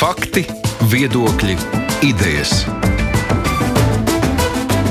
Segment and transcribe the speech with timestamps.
[0.00, 0.46] Fakti,
[0.88, 1.54] viedokļi,
[2.08, 2.62] idejas.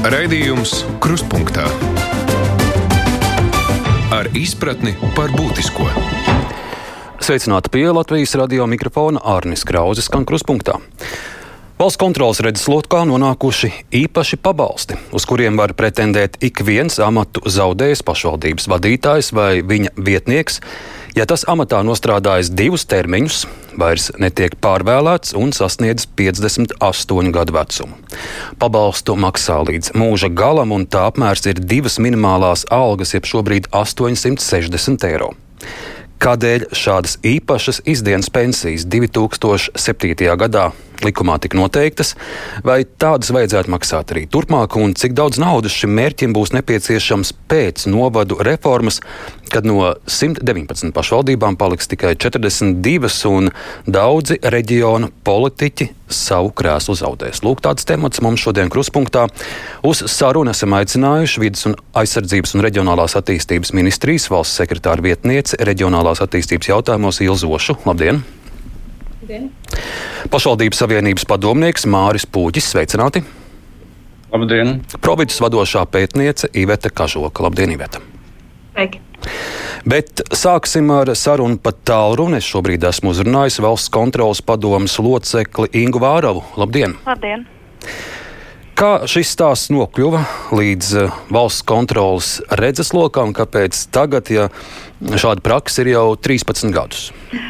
[0.05, 1.63] Raidījums Krustpunktā
[4.13, 5.87] ar izpratni par būtisko.
[7.25, 10.77] Sveicināti pie Latvijas radio mikrofona Arnis Krauzes, skan Krustpunktā.
[11.81, 13.71] Valsts kontrolas redzeslokā nonākuši
[14.03, 20.61] īpaši pabalsti, uz kuriem var pretendēt ik viens amatu zaudējis pašvaldības vadītājs vai viņa vietnieks,
[21.17, 23.47] ja tas amatā nostrādājis divus termiņus,
[23.79, 27.99] vairs netiek pārvēlēts un sasniedz 58 gadu vecumu.
[28.61, 35.07] Pabalstu maksā līdz mūža galam, un tā apmērs ir divas minimālās algas, jeb šobrīd 860
[35.09, 35.31] eiro.
[36.19, 40.35] Kādēļ šādas īpašas izdienas pensijas 2007.
[40.43, 40.69] gadā
[41.05, 42.15] likumā tika noteiktas,
[42.65, 47.87] vai tādas vajadzētu maksāt arī turpmāk, un cik daudz naudas šim mērķim būs nepieciešams pēc
[47.91, 48.99] novadu reformas,
[49.49, 53.49] kad no 119 pašvaldībām paliks tikai 42, un
[53.89, 57.43] daudzi reģiona politiķi savu krēslu zaudēs.
[57.45, 59.27] Lūk, tāds temats mums šodien kruspunktā.
[59.85, 66.23] Uz sarunu esam aicinājuši vidas un aizsardzības un reģionālās attīstības ministrijas valsts sekretāra vietniece reģionālās
[66.25, 67.79] attīstības jautājumos Ilzošu.
[67.89, 68.23] Labdien!
[69.21, 69.51] Labdien!
[70.29, 73.23] Pašvaldības savienības padomnieks Māris Pūģis, sveicināti!
[74.29, 74.75] Labdien!
[75.01, 77.41] Providus vadošā pētniece Iveta Kažoka.
[77.47, 77.97] Labdien, Iveta!
[78.75, 79.01] Sveiki!
[79.89, 82.37] Bet sāksim ar sarunu par tālruni.
[82.37, 86.45] Es šobrīd esmu uzrunājis valsts kontrolas padomas locekli Ingu Vāravu.
[86.61, 86.93] Labdien!
[87.09, 87.47] Labdien!
[88.77, 90.21] Kā šis stāsts nokļuva
[90.55, 94.45] līdz eh, valsts kontrolas redzeslokam, kāpēc tagad, ja
[94.99, 97.09] šāda praksa ir jau 13 gadus?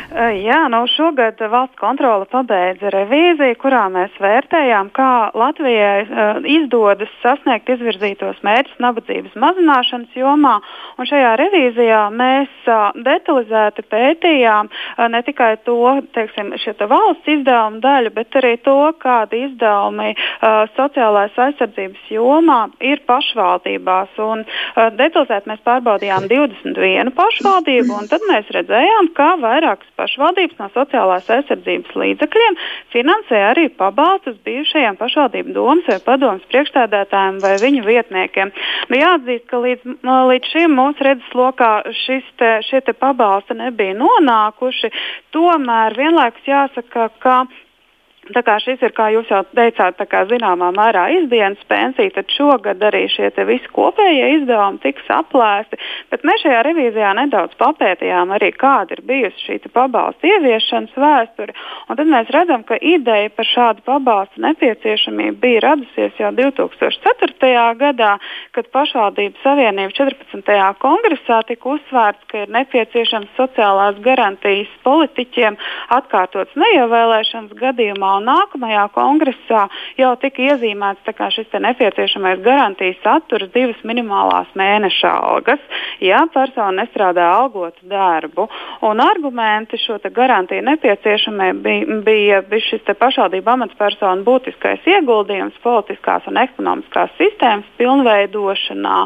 [0.09, 6.03] Jā, nu šogad valsts kontrole pabeidza revīziju, kurā mēs vērtējām, kā Latvijai
[6.49, 10.57] izdodas sasniegt izvirzītos mērķus nabadzības mazināšanas jomā.
[10.99, 12.67] Un šajā revīzijā mēs
[13.05, 14.71] detalizēti pētījām
[15.13, 15.77] ne tikai to,
[16.17, 20.11] teiksim, te valsts izdevumu daļu, bet arī to, kādi izdevumi
[20.75, 24.19] sociālās aizsardzības jomā ir pašvaldībās.
[24.25, 24.43] Un,
[24.99, 27.38] detalizēti mēs pārbaudījām 21 pašvaldību,
[27.99, 32.57] un tad mēs redzējām, ka vairākas pašvaldības no sociālās aizsardzības līdzekļiem
[32.93, 38.51] finansē arī pabalstus bijušajiem pašvaldību domas vai padomas priekšstādātājiem vai viņu vietniekiem.
[38.89, 39.95] Nu, jāatzīst, ka līdz,
[40.31, 41.71] līdz šim mūsu redzeslokā
[42.39, 44.91] te, šie te pabalsti nebija nonākuši.
[45.35, 47.41] Tomēr vienlaikus jāsaka, ka
[48.29, 53.07] Tā kā šis ir, kā jūs jau teicāt, zināmā mērā izdienas pensija, tad šogad arī
[53.09, 55.79] šie visi kopējie izdevumi tiks aplēsti.
[56.11, 61.55] Bet mēs šajā revīzijā nedaudz papētījām arī, kāda ir bijusi šī pabalsta ieviešanas vēsture.
[61.89, 67.65] Tad mēs redzam, ka ideja par šādu pabalstu nepieciešamību bija radusies jau 2004.
[67.81, 68.11] gadā,
[68.53, 70.53] kad pašvaldības savienība 14.
[70.83, 75.57] kongresā tika uzsvērts, ka ir nepieciešams sociālās garantijas politiķiem
[75.97, 79.65] atkārtotas neievēlēšanas gadījumā un nākamajā kongresā
[79.99, 85.61] jau tika iezīmēts šis nepieciešamais garantijas saturs divas minimālās mēneša algas,
[86.03, 88.47] ja persona nestrādā algotu darbu.
[88.85, 96.39] Un argumenti šo garantiju nepieciešamai bija, bija, bija šis pašvaldību amatpersonu būtiskais ieguldījums politiskās un
[96.41, 98.97] ekonomiskās sistēmas pilnveidošanā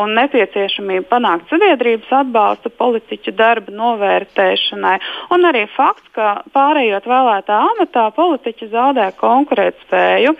[0.00, 4.96] un nepieciešamība panākt sabiedrības atbalstu politiķu darba novērtēšanai.
[5.34, 10.32] Un arī fakts, ka pārējot vēlētā amatā, politiķi politiķi zaudē konkurētspēju.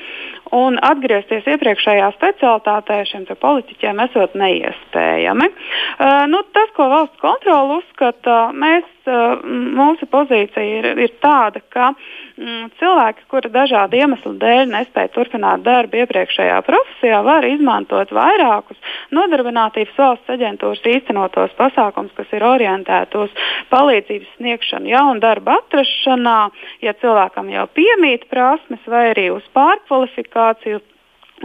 [0.55, 5.49] Un atgriezties iepriekšējā specialitātē šiem politiķiem esot neiespējami.
[5.51, 11.89] Uh, nu, tas, ko valsts kontrole uzskata, mēs, uh, mūsu pozīcija ir, ir tāda, ka
[11.91, 18.78] mm, cilvēki, kuri dažādu iemeslu dēļ nespēja turpināt darbu iepriekšējā profesijā, var izmantot vairākus
[19.19, 23.34] nodarbinātības valsts aģentūras īstenotos pasākums, kas ir orientēti uz
[23.75, 26.39] palīdzības sniegšanu jaunu darbu atrašanā,
[26.87, 30.81] ja cilvēkam jau piemīt prasmes, vai arī uz pārkvalifikāciju kvalifikāciju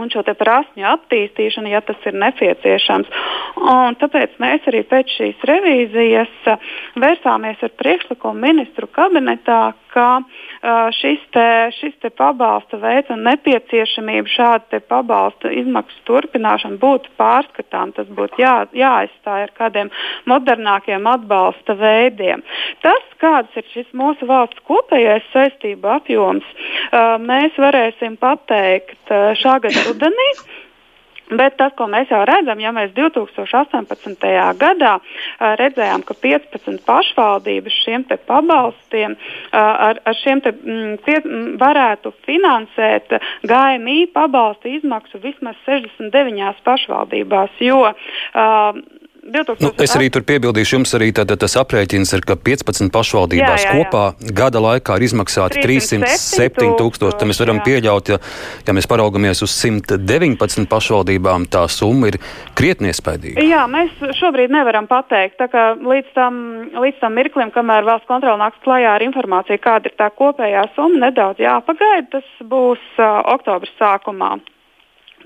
[0.00, 3.10] un šo prasmju attīstīšanu, ja tas ir nepieciešams.
[3.62, 6.50] Un tāpēc mēs arī pēc šīs revīzijas
[7.02, 11.46] vērsāmies ar priekšlikumu ministru kabinetā, ka uh, šis, te,
[11.76, 17.92] šis te pabalsta veids un nepieciešamība šādu pabalstu izmaksu turpināšanu būtu pārskatām.
[17.96, 19.92] Tas būtu jā, jāaizstāj ar kādiem
[20.30, 22.44] modernākiem atbalsta veidiem.
[22.84, 29.58] Tas, kāds ir šis mūsu valsts kopējais saistību apjoms, uh, mēs varēsim pateikt uh, šā
[29.66, 30.32] gada rudenī.
[31.32, 34.26] Bet tas, ko mēs jau redzam, ja mēs 2018.
[34.60, 34.92] gadā
[35.60, 39.14] redzējām, ka 15 pašvaldības šiem pabalstiem
[39.56, 43.16] ar, ar šiem te, m, pie, m, varētu finansēt
[43.48, 48.82] GMI pabalstu izmaksu vismaz 69 pašvaldībās, jo uh,
[49.22, 49.62] 2000...
[49.62, 53.68] Nu, es arī tur piebildīšu, jums arī tad, tas aprēķins ir, ka 15 pašvaldībās jā,
[53.68, 53.84] jā, jā.
[53.86, 57.18] kopā gada laikā ir izmaksāti 307 tūkstoši.
[57.20, 57.66] Tad mēs varam jā.
[57.68, 58.18] pieļaut, ja,
[58.66, 62.18] ja mēs paraugamies uz 119 pašvaldībām, tā summa ir
[62.58, 63.46] krietni iespaidīga.
[63.46, 65.38] Jā, mēs šobrīd nevaram pateikt.
[65.38, 66.40] Līdz tam,
[66.82, 71.06] līdz tam mirklim, kamēr valsts kontrola nāks klajā ar informāciju, kāda ir tā kopējā summa,
[71.06, 72.08] nedaudz jāpagaida.
[72.18, 74.34] Tas būs uh, oktobra sākumā.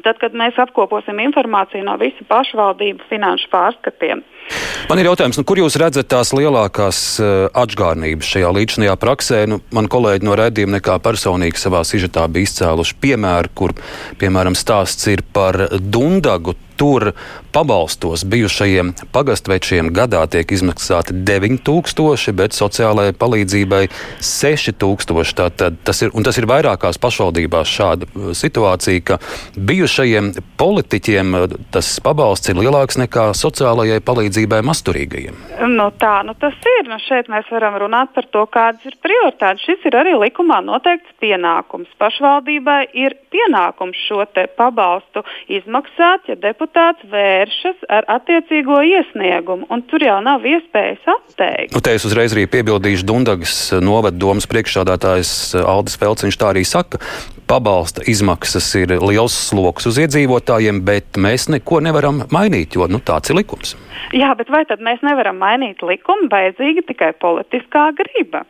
[0.04, 4.22] Tad, kad mēs apkoposim informāciju no visu pašvaldību finanšu pārskatiem.
[4.86, 9.40] Man ir jautājums, nu, kur jūs redzat tās lielākās uh, atgādnības šajā līdzinājā praksē?
[9.50, 13.74] Nu, man kolēģi no redzījuma nekā personīgi savā sižetā bija izcēluši piemēru, kur,
[14.20, 17.12] piemēram, stāsts ir par Dundagu tur
[17.52, 23.86] pabalstos bijušajiem pagastvečiem gadā tiek izmaksāti 9000, bet sociālajai palīdzībai
[24.20, 25.32] 6000.
[25.36, 29.18] Tātad tas ir, tas ir vairākās pašvaldībās šāda uh, situācija, ka
[29.56, 35.36] bijušajiem politiķiem uh, tas pabalsts ir lielāks nekā sociālajai palīdzībai masturīgajiem.
[35.72, 36.88] Nu, tā nu tas ir.
[36.90, 39.64] Nu, šeit mēs varam runāt par to, kādas ir prioritātes.
[39.64, 41.88] Šis ir arī likumā noteikts pienākums.
[42.00, 44.24] Pašvaldībai ir pienākums šo
[44.56, 45.22] pabalstu
[45.52, 51.74] izmaksāt, ja deputāts vēršas ar attiecīgo iesniegumu, un tur jau nav iespējas atteikt.
[51.74, 57.00] Nu, te es uzreiz arī piebildīšu Dundagas novada domas priekšsādātājs Aldis Felciņš tā arī saka.
[57.46, 63.30] Pabalsta izmaksas ir liels sloks uz iedzīvotājiem, bet mēs neko nevaram mainīt, jo nu, tāds
[63.30, 63.76] ir likums.
[64.14, 66.30] Jā, bet vai tad mēs nevaram mainīt likumu?
[66.32, 68.42] Vajadzīga tikai politiskā griba.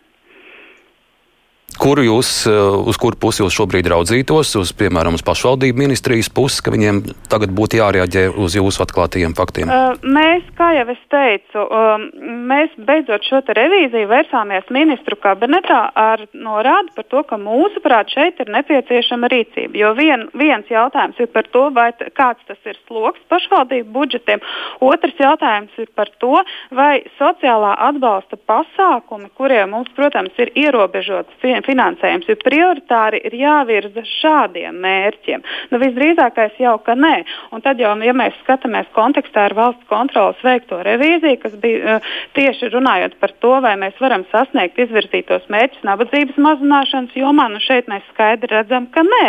[1.77, 2.57] Kuru jūs, eh,
[2.89, 7.53] uz kuru pusi jūs šobrīd raudzītos, uz, piemēram, uz pašvaldību ministrijas pusi, ka viņiem tagad
[7.53, 9.69] būtu jārēģē uz jūsu atklātajiem faktiem?
[9.69, 12.07] Uh, mēs, kā jau es teicu, um,
[12.49, 18.53] mēs beidzot šo revīziju vērsāmies ministru kabinetā ar norādi par to, ka mūsuprāt šeit ir
[18.57, 19.77] nepieciešama rīcība.
[19.77, 24.41] Jo vien, viens jautājums ir par to, vai kāds tas ir sloks pašvaldību budžetiem,
[24.81, 26.41] otrs jautājums ir par to,
[26.73, 34.79] vai sociālā atbalsta pasākumi, kuriem mums, protams, ir ierobežots finansējums ir prioritāri, ir jāvirza šādiem
[34.83, 35.45] mērķiem.
[35.73, 37.15] Nu, visdrīzākais jau, ka nē.
[37.55, 42.15] Un tad jau, ja mēs skatāmies kontekstā ar valsts kontrolas veikto revīziju, kas bija uh,
[42.39, 47.91] tieši runājot par to, vai mēs varam sasniegt izvirzītos mērķus nabadzības mazināšanas jomā, nu šeit
[47.93, 49.29] mēs skaidri redzam, ka nē.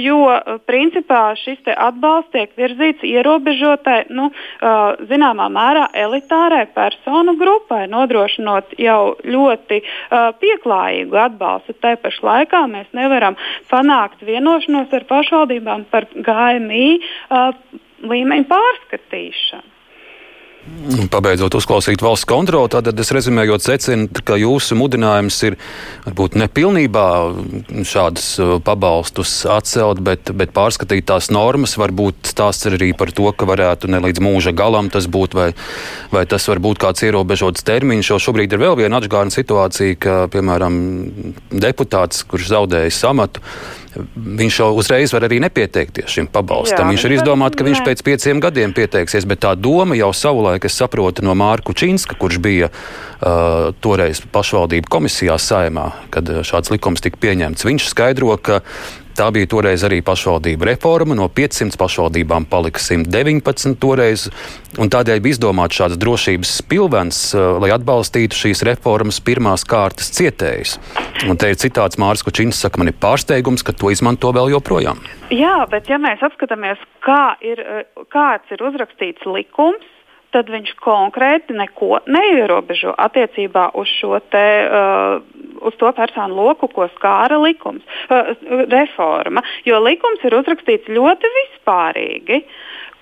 [0.00, 7.84] Jo uh, principā šis atbalsts tiek virzīts ierobežotai, nu, uh, zināmā mērā elitārai personu grupai,
[7.92, 11.76] nodrošinot jau ļoti uh, pieklājīgu atbalstu.
[11.80, 13.38] Tā pašā laikā mēs nevaram
[13.70, 16.88] panākt vienošanos ar pašvaldībām par GMI
[18.04, 19.73] līmeņa pārskatīšanu.
[21.12, 25.56] Pabeidzot uzklausīt valsts kontroli, tad es rezumējot secinu, ka jūsu mudinājums ir
[26.06, 27.04] varbūt nepilnībā
[27.88, 31.76] šādus uh, pabalstus atcelt, bet, bet pārskatīt tās normas.
[31.80, 35.50] Varbūt stāsts ir arī par to, ka varētu ne līdz mūža galam tas būt, vai,
[36.12, 38.12] vai tas var būt kāds ierobežots termiņš.
[38.14, 40.76] Jo šobrīd ir vēl viena atžgārna situācija, ka, piemēram,
[41.52, 43.44] deputāts, kurš zaudējis amatu,
[44.14, 46.86] viņš jau uzreiz var arī nepieteikties šim pabalstam.
[46.86, 50.53] Jā, viņš ir izdomāts, ka viņš pēc pieciem gadiem pieteiksies, bet tā doma jau savulaik,
[50.62, 57.02] es saprotu, no Mārku Čīnska, kurš bija uh, toreiz pašvaldību komisijā saimā, kad šāds likums
[57.02, 57.66] tika pieņemts.
[57.66, 58.62] Viņš skaidro, ka
[59.14, 61.14] Tā bija toreiz arī pašvaldība reforma.
[61.14, 64.26] No 500 pašvaldībām palika 119 toreiz.
[64.74, 67.20] Tādēļ bija izdomāts šāds drošības pilvens,
[67.62, 70.74] lai atbalstītu šīs reformas pirmās kārtas cietējus.
[71.30, 74.98] Un te ir citāts Mārcis Kučins, saka, man ir pārsteigums, ka to izmanto vēl joprojām.
[75.30, 77.62] Jā, bet ja mēs apskatāmies, kā ir,
[78.10, 79.93] kāds ir uzrakstīts likums,
[80.34, 83.90] tad viņš konkrēti neko neierobežo attiecībā uz
[84.32, 85.20] te, uh,
[85.62, 88.34] uz to personu loku, ko skāra likums, uh,
[88.72, 89.44] reforma.
[89.68, 92.40] Jo likums ir uzrakstīts ļoti vispārīgi.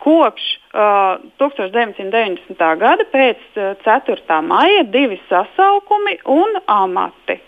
[0.03, 2.59] Kopš uh, 1990.
[2.83, 4.41] gada pēc uh, 4.
[4.45, 7.39] maija divi sasaukumi un amati.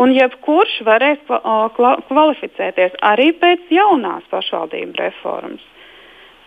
[0.00, 5.66] Un jebkurš varēs kvalificēties arī pēc jaunās pašvaldību reformas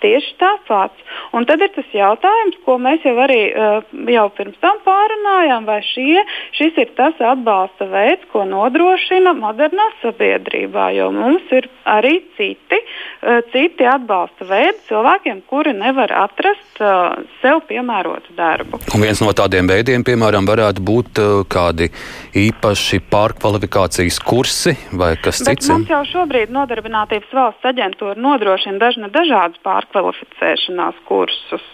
[0.04, 1.04] tieši tāpat.
[1.34, 5.80] Un tad ir tas jautājums, ko mēs jau arī uh, jau pirms tam pārunājām, vai
[5.88, 6.22] šie,
[6.58, 13.42] šis ir tas atbalsta veids, ko nodrošina modernā sabiedrībā, jo mums ir arī citi, uh,
[13.54, 18.82] citi atbalsta veidi cilvēkiem, kuri nevar atrast uh, sev piemērotu darbu.
[18.94, 21.90] Un viens no tādiem veidiem, piemēram, varētu būt kādi
[22.38, 25.72] īpaši pārkvalifikācijas kursi vai kas Bet cits.
[25.72, 31.70] Mums jau šobrīd Nodarbinātības valsts aģentūra nodrošina dažna dažādas pārkvalifikācijas kvalificēšanās kursus.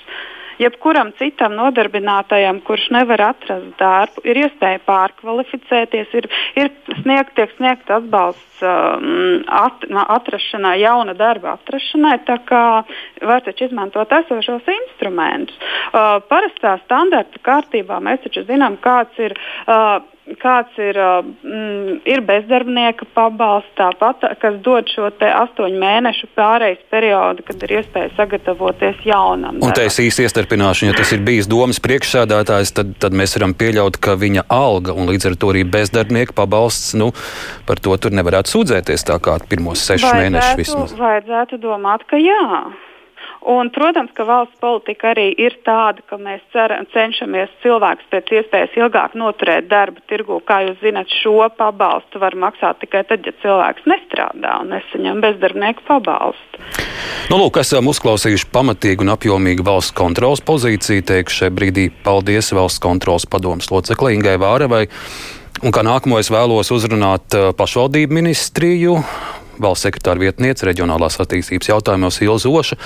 [0.60, 6.28] jebkuram citam nodarbinātajam, kurš nevar atrast darbu, ir iespēja pārkvalificēties, ir,
[6.60, 6.72] ir
[7.02, 12.64] sniegt, tiek sniegts atbalsts um, at, atrašanai, jauna darba atrašanai, tā kā
[13.32, 15.56] var taču izmantot esošos instrumentus.
[15.90, 19.40] Uh, parastā standarta kārtībā mēs taču zinām, kāds ir.
[19.66, 20.00] Uh,
[20.42, 20.98] kāds ir,
[21.44, 28.12] mm, ir bezdarbnieka pabalsts, tāpat, kas dod šo astoņu mēnešu pārejas periodu, kad ir iespēja
[28.18, 29.62] sagatavoties jaunam.
[29.64, 33.56] Un te es īsti iestarpināšu, ja tas ir bijis domas priekšsēdētājs, tad, tad mēs varam
[33.58, 37.12] pieļaut, ka viņa alga un līdz ar to arī bezdarbnieka pabalsts, nu,
[37.70, 40.96] par to tur nevarētu sūdzēties tā kā pirmos sešus mēnešus vismaz.
[41.00, 42.70] Vajadzētu domāt, ka jā.
[43.50, 48.76] Un, protams, ka valsts politika arī ir tāda, ka mēs cer, cenšamies cilvēkus pēc iespējas
[48.78, 50.38] ilgāk noturēt darba tirgu.
[50.46, 55.82] Kā jūs zināt, šo pabalstu var maksāt tikai tad, ja cilvēks nestrādā un nesaņem bezdarbnieku
[55.88, 56.62] pabalstu.
[57.32, 61.08] Nu, lūk, esam uzklausījuši pamatīgu un apjomīgu valsts kontrolas pozīciju.
[61.10, 64.86] Teikšu šajā brīdī paldies valsts kontrolas padomus loceklē Ingai Vārevai.
[65.66, 69.00] Un kā nākamo es vēlos uzrunāt uh, pašvaldību ministriju
[69.62, 72.80] valsts sekretāra vietniece reģionālās attīstības jautājumos Ilzoša.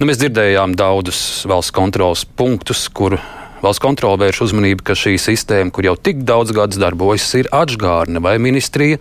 [0.00, 3.18] Nu, mēs dzirdējām daudzus valsts kontrolas punktus, kur
[3.62, 8.22] valsts kontrole vērš uzmanību, ka šī sistēma, kur jau tik daudz gadus darbojas, ir atžgārne
[8.22, 9.00] vai ministrija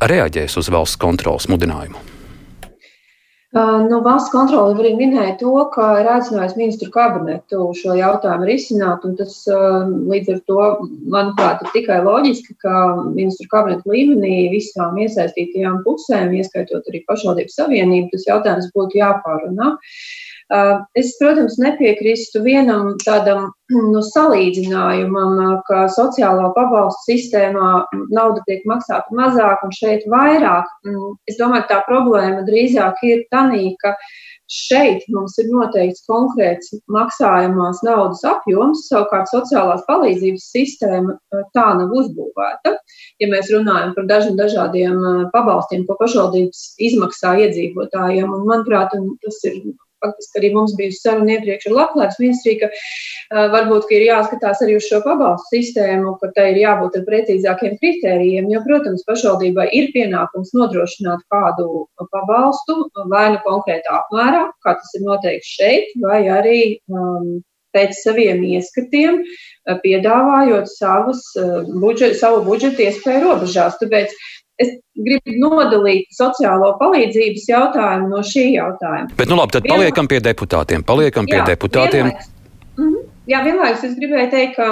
[0.00, 2.13] reaģēs uz valsts kontrolas mudinājumu.
[3.54, 9.04] Nu, valsts kontrole arī minēja to, ka ir aicinājusi ministru kabinetu šo jautājumu risināt.
[9.20, 10.64] Tas līdz ar to,
[11.14, 12.80] manuprāt, ir tikai loģiski, ka
[13.12, 19.76] ministru kabinetu līmenī visām iesaistītajām pusēm, ieskaitot arī pašvaldību savienību, tas jautājums būtu jāpārunā.
[20.52, 27.70] Es, protams, nepiekrīstu vienam tādam nu, salīdzinājumam, ka sociālā pabalstu sistēmā
[28.12, 30.68] nauda tiek maksāta mazāk un šeit vairāk.
[31.30, 33.48] Es domāju, tā problēma drīzāk ir tā,
[33.80, 33.94] ka
[34.52, 41.16] šeit mums ir noteikts konkrēts maksājumās naudas apjoms, savukārt sociālās palīdzības sistēma
[41.56, 42.74] tā nav uzbūvēta.
[43.22, 45.00] Ja mēs runājam par dažiem dažādiem
[45.32, 49.62] pabalstiem, ko pašvaldības izmaksā iedzīvotājiem, un manuprāt, un tas ir
[50.04, 54.62] faktiski arī mums bija saruna iepriekš ar Labklājības ministriju, ka uh, varbūt ka ir jāskatās
[54.64, 59.70] arī uz šo pabalstu sistēmu, ka tai ir jābūt ar precīzākiem kritērijiem, jo, protams, pašvaldībai
[59.80, 62.78] ir pienākums nodrošināt kādu pabalstu
[63.10, 66.60] vai nu konkrētā apmērā, kā tas ir noteikts šeit, vai arī
[66.92, 67.42] um,
[67.74, 69.20] pēc saviem ieskatiem,
[69.82, 71.24] piedāvājot savus,
[71.82, 73.78] budžet, savu budžetu iespēju robežās.
[73.80, 74.14] Tāpēc
[74.62, 74.74] es
[75.06, 79.10] gribu nodalīt sociālo palīdzības jautājumu no šī jautājuma.
[79.18, 80.84] Bet, nu labi, tad paliekam pie deputātiem.
[80.86, 82.10] Paliekam pie jā, deputātiem.
[82.10, 82.30] Vienlaiks,
[82.76, 84.70] mm -hmm, jā, vienlaikus es gribēju teikt, ka,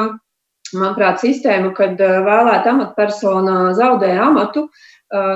[0.73, 4.92] manuprāt, sistēma, kad vēlēta amatpersona zaudē amatu, uh,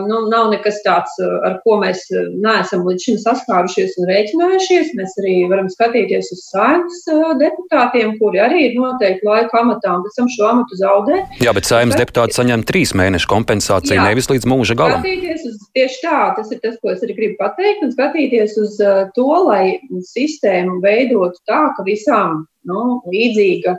[0.06, 2.06] nu, nav nekas tāds, ar ko mēs
[2.40, 4.95] neesam līdz šim saskārušies un rēķinājušies.
[4.99, 7.02] Mēs arī varam skatīties uz saimnes
[7.42, 11.21] deputātiem, kuri arī ir noteikti laika amatā un pēc tam šo amatu zaudē.
[11.45, 15.04] Jā, bet saimnes deputāti saņem trīs mēnešu kompensāciju, jā, nevis līdz mūža galam.
[15.04, 18.78] Uz, tieši tā, tas ir tas, ko es arī gribu pateikt, un skatīties uz
[19.16, 19.78] to, lai
[20.12, 23.76] sistēmu veidotu tā, ka visām nu, līdzīga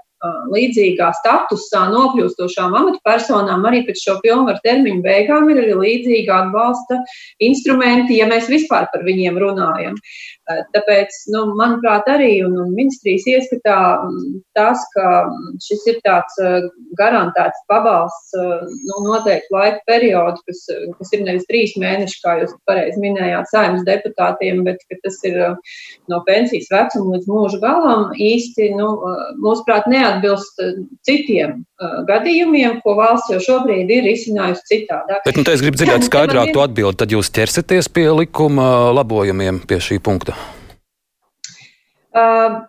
[0.53, 7.01] līdzīgā statusā nokļūstošām amatpersonām arī pēc šo pilnvaru termiņu beigām ir arī līdzīga atbalsta
[7.43, 9.99] instrumenti, ja mēs vispār par viņiem runājam.
[10.47, 13.77] Tāpēc, nu, manuprāt, arī un, un ministrijas ieskatā
[14.55, 15.27] tas, ka
[15.63, 16.37] šis ir tāds
[16.99, 20.63] garantēts pabalsts nu, noteikti laika periodu, kas,
[20.99, 25.39] kas ir nevis trīs mēneši, kā jūs pareizi minējāt, saimnes deputātiem, bet tas ir
[26.07, 28.93] no pensijas vecuma līdz mūža galam īsti, nu,
[29.43, 30.63] mūsuprāt, neatbilst
[31.07, 31.65] citiem
[32.07, 35.21] gadījumiem, ko valsts jau šobrīd ir izcinājusi citādāk.
[35.27, 39.81] Bet, nu, es gribu dzirdēt skaidrāk to atbildi, tad jūs ķersities pie likuma labojumiem pie
[39.83, 40.36] šī punkta.
[42.17, 42.61] Uh,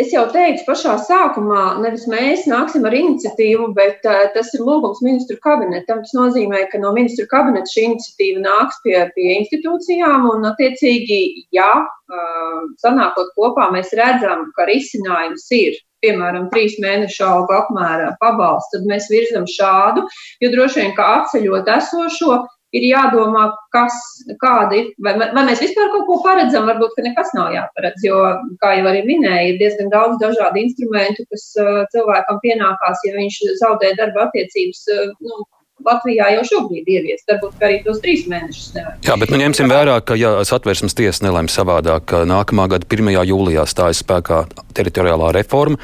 [0.00, 5.02] es jau teicu pašā sākumā, nevis mēs nāksim ar iniciatīvu, bet uh, tas ir lūgums
[5.04, 6.00] ministru kabinetam.
[6.06, 11.20] Tas nozīmē, ka no ministru kabineta šī iniciatīva nāks pie, pie institūcijām, un, attiecīgi,
[11.58, 18.78] ja uh, sanākot kopā, mēs redzam, ka risinājums ir piemēram, trīs mēnešu algu apmērā pabalstu,
[18.78, 20.04] tad mēs virzam šādu,
[20.42, 22.38] jo droši vien, ka atceļot esošo,
[22.76, 23.96] ir jādomā, kas,
[24.42, 28.18] kāda ir, vai, vai mēs vispār kaut ko paredzam, varbūt, ka nekas nav jāparedz, jo,
[28.62, 33.40] kā jau arī minēja, ir diezgan daudz dažādu instrumentu, kas uh, cilvēkam pienākās, ja viņš
[33.62, 35.40] zaudē darba attiecības, uh, nu,
[35.86, 37.24] Latvijā jau šobrīd ieviest.
[37.30, 39.04] Varbūt arī tos trīs mēnešus nevajag.
[39.06, 43.12] Jā, bet nu ņemsim vērā, ka ja satversmes tiesa nelēma savādāk, ka nākamā gada 1.
[43.30, 44.42] jūlijā stājas spēkā
[44.74, 45.78] teritoriālā reforma,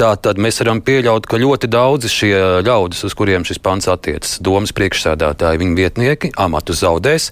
[0.00, 2.34] tā tad mēs varam pieļaut, ka ļoti daudzi šie
[2.68, 7.30] ļaudis, uz kuriem šis pants attiecas, domas priekšsēdētāji, viņu vietnieki, amatu zaudēs.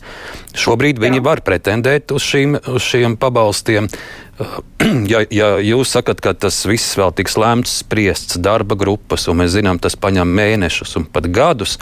[0.56, 1.26] Šobrīd viņi Jā.
[1.28, 3.90] var pretendēt uz, šīm, uz šiem pabalstiem.
[5.10, 9.54] Ja, ja jūs sakat, ka tas viss vēl tiks lēmts, spriests darba grupas, un mēs
[9.56, 11.76] zinām, tas paņem mēnešus un pat gadus,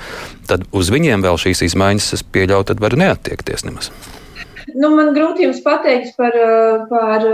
[0.49, 3.91] tad uz viņiem vēl šīs izmaiņas, es pieļauju, var neattiekties nemaz.
[4.75, 6.39] Nu, man grūti jums pateikt par,
[6.91, 7.27] par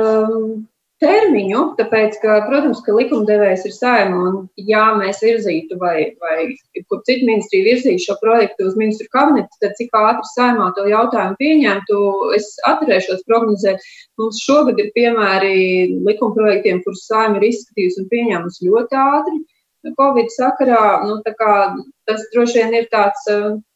[1.00, 6.50] termiņu, tāpēc, ka, protams, ka likumdevējs ir saima, un ja mēs virzītu vai, vai
[6.90, 11.38] kur citu ministriju virzītu šo projektu uz ministru kabinetu, tad cik ātri saimā to jautājumu
[11.40, 12.02] pieņemtu,
[12.36, 13.88] es atturēšos prognozēt.
[14.20, 15.56] Mums šogad ir piemēri
[16.10, 19.42] likumprojektiem, kurus saima ir izskatījusi un pieņēmusi ļoti ātri.
[19.96, 23.24] Covid sakarā nu, tas droši vien ir tāds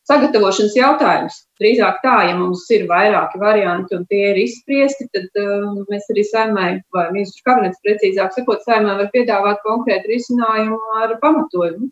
[0.08, 1.40] sagatavošanas jautājums.
[1.62, 6.24] Drīzāk tā, ja mums ir vairāki varianti un tie ir izspriesti, tad uh, mēs arī
[6.26, 11.88] saimē, vai ministru kabinets precīzāk sakot, saimē var piedāvāt konkrētu risinājumu ar pamatojumu.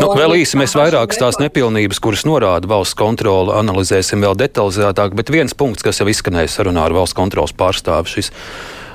[0.00, 5.30] Nu, vēl īsi mēs vairākas tās nepilnības, kuras norāda valsts kontrole, analizēsim vēl detalizētāk, bet
[5.34, 8.32] viens punkts, kas jau izskanēja sarunā ar valsts kontrolas pārstāvu, šis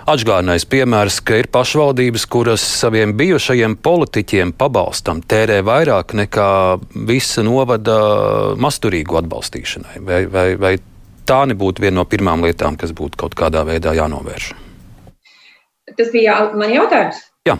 [0.09, 6.47] Atgādinājis piemērs, ka ir pašvaldības, kuras saviem bijušajiem politiķiem pabalstam tērē vairāk nekā
[7.07, 7.97] visa novada
[8.57, 9.99] masturīgu atbalstīšanai.
[10.07, 10.73] Vai, vai, vai
[11.29, 14.51] tā nebūtu viena no pirmām lietām, kas būtu kaut kādā veidā jānovērš?
[15.97, 17.21] Tas bija man jautājums.
[17.45, 17.59] Jā.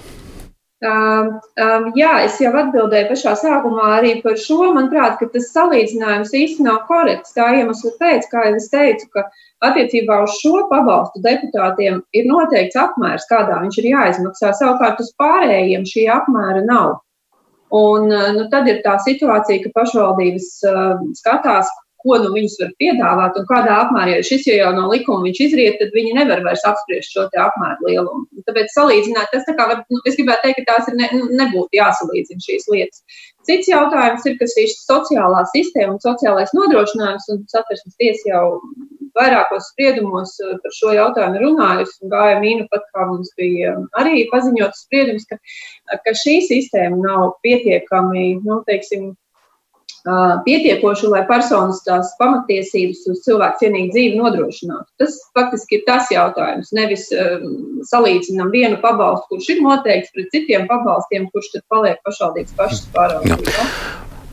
[0.81, 4.71] Um, um, jā, es jau atbildēju pašā sākumā arī par šo.
[4.73, 7.35] Manuprāt, tas salīdzinājums īstenībā nav korekts.
[7.35, 9.27] Tā iemesla pēc, kā jau es teicu, ka
[9.67, 14.55] attiecībā uz šo pabalstu deputātiem ir noteikts apmērs, kādā viņš ir jāizmaksā.
[14.57, 16.97] Savukārt uz pārējiem šī apmēra nav.
[17.71, 21.69] Un, nu, tad ir tā situācija, ka pašvaldības uh, skatās,
[22.03, 24.17] ko nu viņas var piedāvāt un kādā apmērā.
[24.17, 28.43] Ja šis jau no likuma viņš izriet, tad viņi nevar vairs apspriest šo apmēru lielumu.
[28.47, 31.29] Tāpēc salīdzināt, tas tā kā, var, nu, es gribētu teikt, ka tās ir ne, nu,
[31.41, 33.03] nebūtu jāsalīdzina šīs lietas.
[33.47, 38.43] Cits jautājums ir, kas ir sociālā sistēma un sociālais nodrošinājums, un satversmes tiesa jau
[39.17, 44.27] vairākos spriedumos uh, par šo jautājumu runājusi, un gāja mīnu pat, kā mums bija arī
[44.31, 45.39] paziņots spriedums, ka,
[46.05, 49.11] ka šī sistēma nav pietiekami, nu, teiksim,
[50.45, 54.87] pietiekoši, lai personas tās pamatiesības uz cilvēku cienīgu dzīvi nodrošinātu.
[55.01, 56.73] Tas faktiski ir tas jautājums.
[56.75, 62.57] Nevis um, salīdzinām vienu pabalstu, kurš ir noteikts, pret citiem pabalstiem, kurš tad paliek pašvaldības
[62.57, 63.67] pašas pārvaldībā.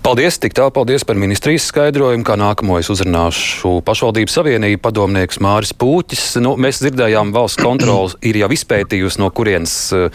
[0.09, 2.25] Paldies, tik tālu paldies par ministrijas skaidrojumu.
[2.25, 6.23] Kā nākamo es uzrunāšu pašvaldību savienību padomnieks Māris Pūķis.
[6.41, 10.07] Nu, mēs dzirdējām, valsts kontrols ir jau izpētījusi, no kurienes eh,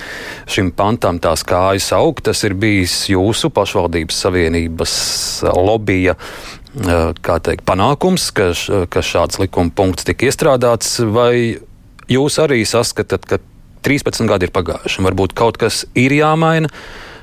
[0.50, 2.24] šim pantam tās kājas aug.
[2.26, 4.96] Tas ir bijis jūsu pašvaldības savienības
[5.62, 8.50] lobija eh, teikt, panākums, ka,
[8.90, 10.96] ka šāds likuma punkts tika iestrādāts.
[11.06, 11.60] Vai
[12.10, 13.38] jūs arī saskatāt, ka
[13.86, 16.74] 13 gadi ir pagājuši un varbūt kaut kas ir jāmaina,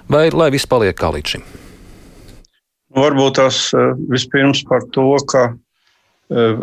[0.06, 1.50] vai lai viss paliek kā līdz šim?
[2.96, 6.62] Varbūt tas eh, vispirms par to, ka eh,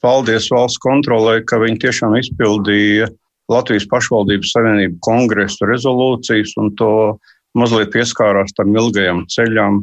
[0.00, 3.10] paldies valsts kontrolē, ka viņi tiešām izpildīja
[3.50, 6.92] Latvijas pašvaldības savienību kongresu rezolūcijas un to
[7.58, 9.82] mazliet pieskārās tam ilgajam ceļam,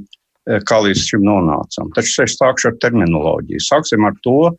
[0.50, 1.92] eh, kā līdz šim nonācām.
[1.94, 3.62] Taču es sākšu ar terminoloģiju.
[3.62, 4.56] Sāksim ar to, ka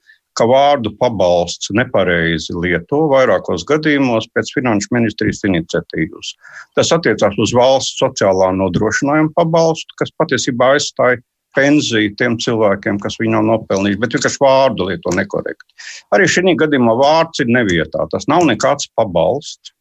[0.47, 6.35] vārdu pabalsts nepareizi lieto vairākos gadījumos pēc finanšu ministrijas iniciatīvas.
[6.79, 11.19] Tas attiecās uz valsts sociālā nodrošinājuma pabalstu, kas patiesībā aizstāja
[11.57, 15.75] pensiju tiem cilvēkiem, kas viņu nav nopelnījuši, bet vienkārši vārdu lieto nekorekti.
[16.15, 18.07] Arī šī gadījumā vārds ir nevietā.
[18.13, 19.75] Tas nav nekāds pabalsts.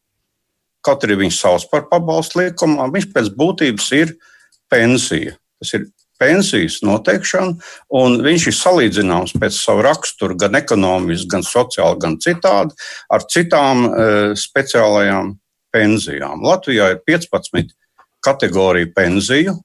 [0.85, 4.13] Kaut arī viņš sauc par pabalstu likumā, viņš pēc būtības ir
[4.71, 5.35] pensija.
[5.59, 5.87] Tas ir
[6.19, 7.57] pensijas noteikšanu,
[7.99, 12.75] un viņš ir salīdzināms pēc savu raksturu, gan ekonomiski, gan sociāli, gan citādi,
[13.13, 15.35] ar citām e, speciālajām
[15.73, 16.43] pensijām.
[16.45, 17.73] Latvijā ir 15
[18.25, 19.57] kategoriju pensiju.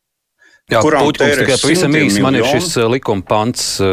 [0.70, 3.88] Jā, Puķis, tikai pavisam īsi man ir šis e, likuma pants e,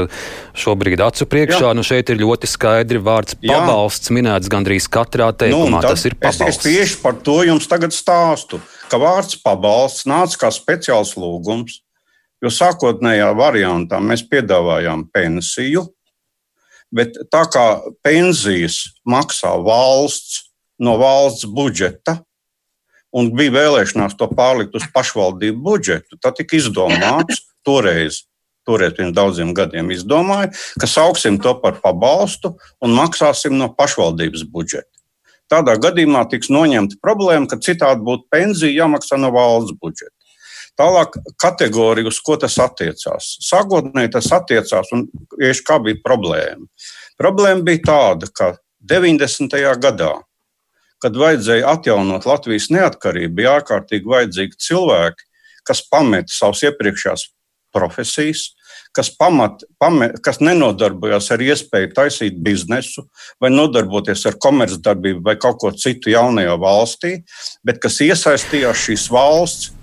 [0.59, 1.71] šobrīd acu priekšā.
[1.71, 1.75] Jā.
[1.75, 4.15] Nu šeit ir ļoti skaidri vārds pabalsts Jā.
[4.15, 5.81] minēts gandrīz katrā teikumā.
[5.81, 6.45] Nu, Tas ir pabalsts.
[6.45, 11.81] Es, es tieši par to jums tagad stāstu, ka vārds pabalsts nāca kā speciāls lūgums
[12.39, 15.83] Jo sākotnējā variantā mēs piedāvājām pensiju,
[16.95, 17.65] bet tā kā
[18.05, 20.45] pensijas maksā valsts
[20.79, 22.21] no valsts budžeta,
[23.11, 28.23] un bija vēlēšanās to pārlikt uz pašvaldību budžetu, tad tika izdomāts toreiz.
[28.67, 34.91] Toreiz pirms daudziem gadiem izdomāja, ka sauksim to par pabalstu un maksāsim no pašvaldības budžeta.
[35.49, 40.18] Tādā gadījumā tiks noņemta problēma, ka citādi būtu pensija jāmaksā no valsts budžeta.
[40.79, 43.33] Tālāk, kategorija, uz ko tas attiecās.
[43.43, 46.69] Sākotnēji tas attiecās, un tieši kā bija problēma.
[47.19, 48.53] Problēma bija tāda, ka
[48.87, 49.59] 90.
[49.83, 50.13] gadā,
[51.03, 55.27] kad vajadzēja atjaunot Latvijas neatkarību, bija ārkārtīgi vajadzīgi cilvēki,
[55.67, 57.27] kas pameta savus iepriekšējās
[57.75, 58.47] profesijas,
[58.95, 63.05] kas, pamat, pame, kas nenodarbojas ar iespēju taisīt biznesu
[63.41, 67.13] vai nodarboties ar komercdarbību vai kaut ko citu jaunajā valstī,
[67.67, 69.75] bet kas iesaistījās šīs valsts.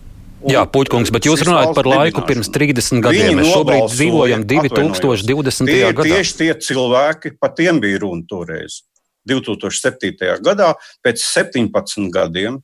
[0.44, 3.38] Jā, Puķkungs, bet jūs runājat par laiku pirms 30 gadiem.
[3.40, 5.70] Mēs šobrīd dzīvojam 2020.
[5.70, 6.08] Tie, gadā.
[6.10, 8.82] Tieši tie cilvēki, par tiem bija runa toreiz.
[9.26, 10.36] 2007.
[10.44, 12.60] gadā, pēc 17 gadiem,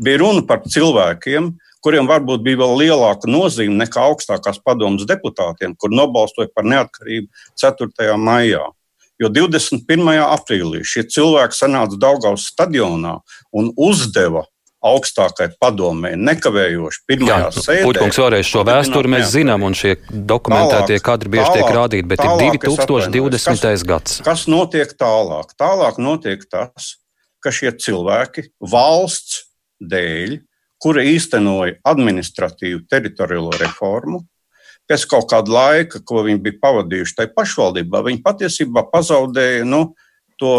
[0.00, 1.50] bija runa par cilvēkiem,
[1.84, 7.28] kuriem varbūt bija vēl lielāka nozīme nekā augstākās padomas deputātiem, kur nobalstoja par neatkarību
[7.60, 8.14] 4.
[8.18, 8.64] maijā.
[9.18, 10.06] Jo 21.
[10.22, 13.16] aprīlī šie cilvēki sanāca Daugaus stadionā
[13.50, 14.44] un uzdeva
[14.84, 17.84] augstākai padomē, nekavējoši pirmajā Jā, sēdē.
[17.88, 22.22] Puķkungs vēlreiz šo vēsturi mēs zinām, un šie dokumentētie kadri bieži tālāk, tiek rādīti, bet
[22.22, 23.66] tālāk, ir 2020.
[23.66, 24.18] Kas, gads.
[24.26, 25.50] Kas notiek tālāk?
[25.58, 26.94] Tālāk notiek tas,
[27.42, 29.42] ka šie cilvēki valsts
[29.82, 30.38] dēļ
[30.82, 34.22] kura īstenoja administratīvu teritoriālo reformu.
[34.88, 39.92] Pēc kaut kāda laika, ko viņi bija pavadījuši tajā pašvaldībā, viņi patiesībā pazaudēja nu,
[40.40, 40.52] to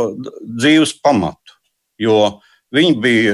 [0.44, 1.56] dzīves pamatu.
[2.00, 3.32] Jo Viņi bija,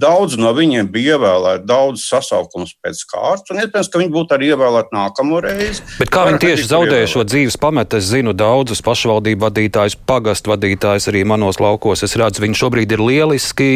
[0.00, 4.48] daudz no viņiem bija ievēlēti, daudz sasaukums pēc kārtas, un iespējams, ka viņi būtu arī
[4.54, 5.84] ievēlēti nākamo reizi.
[5.98, 8.00] Bet kā viņi tieši zaudēja šo dzīves pametu?
[8.00, 12.00] Es zinu daudzus pašvaldību vadītājus, pagastu vadītājus arī manos laukos.
[12.06, 13.70] Es redzu, viņi šobrīd ir lieliski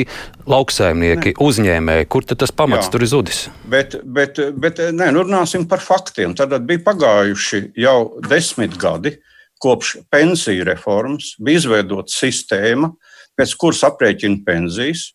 [0.48, 1.38] lauksaimnieki, ne.
[1.44, 2.08] uzņēmēji.
[2.16, 2.96] Kur tad tas pamats Jā.
[2.96, 3.44] tur ir zudis?
[3.68, 6.32] Bet, bet, bet nē, nu runāsim par faktiem.
[6.40, 9.18] Tad bija pagājuši jau desmit gadi
[9.60, 12.90] kopš pensiju reformas, bija izveidota sistēma,
[13.38, 15.10] pēc kuras aprēķina pensijas.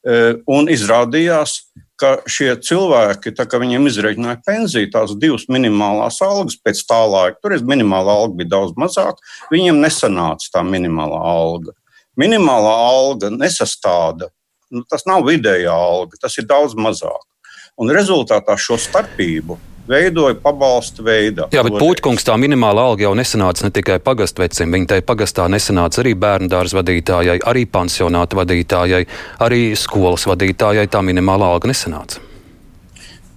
[0.00, 1.58] E, un izrādījās,
[2.00, 7.40] ka šie cilvēki, tā kā viņiem izreikināja pensiju, tās divas minimālās algas pēc tā laika,
[7.44, 9.20] toreiz minimālā alga bija daudz mazāka,
[9.52, 11.76] viņiem nesanāca tā minimālā alga.
[12.20, 14.30] Minimālā alga nesastāda,
[14.72, 17.26] nu, tas nav vidējā alga, tas ir daudz mazāk.
[17.80, 19.56] Un rezultātā šo starpību
[19.90, 21.48] veidoja pabalstu veidā.
[21.54, 26.02] Jā, bet Puķkungs tā minimāla alga jau nesanāca ne tikai pagastu-vecim, viņa tai pagastā nesanāca
[26.04, 29.04] arī bērnu dārza vadītājai, arī pansionāta vadītājai,
[29.46, 32.26] arī skolas vadītājai tā minimāla alga nesanāca.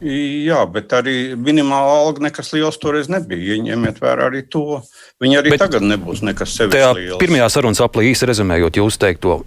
[0.03, 3.55] Jā, bet arī minimāla alga nekas liels toreiz nebija.
[3.63, 4.81] Ņemiet vērā arī to.
[5.23, 7.15] Viņa arī bet tagad nebūs nekas liels.
[7.21, 9.39] Pirmajā sarunas aplī īsi rezumējot jūs teikto,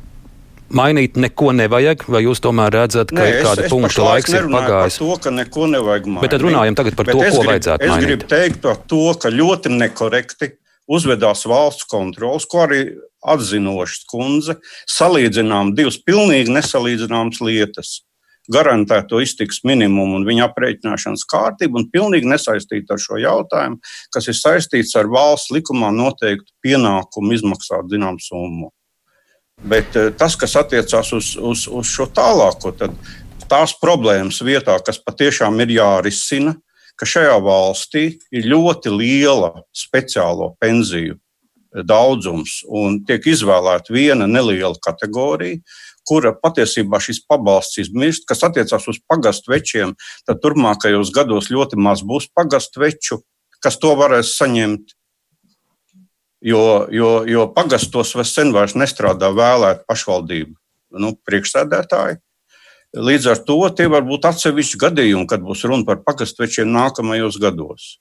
[0.75, 5.01] mainīt neko nevajag, vai jūs tomēr redzat, ka Nē, ir kāda punkta laiks ir pagājis?
[5.03, 6.25] To, ka neko nevajag mainīt.
[6.27, 8.03] Bet tad runājam tagad par Bet to, ko grib, vajadzētu es mainīt.
[8.03, 10.51] Es gribu teikt par to, ka ļoti nekorekti
[10.87, 12.81] uzvedās valsts kontrols, ko arī
[13.27, 14.59] atzinošas kundze,
[14.91, 18.01] salīdzinām divas pilnīgi nesalīdzināmas lietas.
[18.53, 23.81] Garantēto iztiks minimumu un viņa aprēķināšanas kārtību, un pilnīgi nesaistīta ar šo jautājumu,
[24.15, 28.71] kas ir saistīts ar valsts likumā noteiktu pienākumu izmaksāt zināmu summu.
[29.65, 32.95] Bet eh, tas, kas attiecās uz, uz, uz šo tālāko, tad
[33.49, 36.57] tās problēmas vietā, kas patiešām ir jārisina,
[36.97, 41.19] ka šajā valstī ir ļoti liela speciālo pensiju
[41.85, 45.61] daudzums un tiek izvēlēta viena neliela kategorija,
[46.07, 52.05] kura patiesībā šis pabalsts izmirst, kas attiecās uz pagastu večiem, tad turpmākajos gados ļoti maz
[52.07, 53.21] būs pagastu veču,
[53.61, 54.96] kas to varēs saņemt
[56.47, 60.55] jo, jo, jo pagastos sen vairs nestrādā vēlēta pašvaldību
[61.03, 62.21] nu, priekšsēdētāji.
[62.97, 67.99] Līdz ar to tie var būt atsevišķi gadījumi, kad būs runa par pagastu nākamajos gados.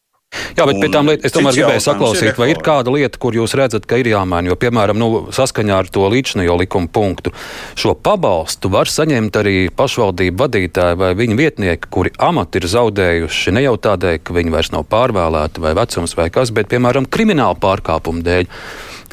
[0.56, 3.56] Jā, bet pie tām lietām es tomēr gribēju saklausīt, vai ir kāda lieta, kur jūs
[3.58, 4.52] redzat, ka ir jāmaina.
[4.52, 7.34] Jo, piemēram, nu, saskaņā ar to līdzinējo likuma punktu,
[7.80, 13.66] šo pabalstu var saņemt arī pašvaldību vadītāji vai viņu vietnieki, kuri amati ir zaudējuši ne
[13.66, 18.24] jau tādēļ, ka viņi vairs nav pārvēlēti vai vecums vai kas, bet, piemēram, krimināla pārkāpuma
[18.26, 18.48] dēļ.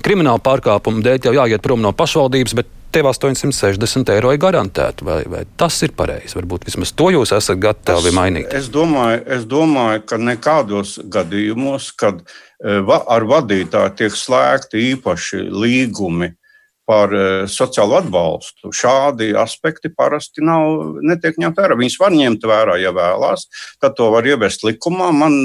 [0.03, 5.07] Krimināla pārkāpuma dēļ jau jāiet prom no pašvaldības, bet tev 860 eiro ir garantēti.
[5.07, 6.37] Vai, vai tas ir pareizi?
[6.39, 8.53] Varbūt vismaz to jūs esat gatavi es, mainīt.
[8.57, 16.33] Es domāju, es domāju, ka nekādos gadījumos, kad eh, ar vadītāju tiek slēgti īpaši līgumi
[16.89, 18.73] par eh, sociālo atbalstu.
[18.75, 21.79] Šādi aspekti parasti nav, netiek ņemti vērā.
[21.79, 23.47] Viņus var ņemt vērā, ja vēlās,
[23.83, 25.11] tad to var ievest likumā.
[25.17, 25.37] Man